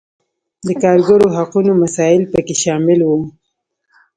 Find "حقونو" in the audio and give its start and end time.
1.37-1.71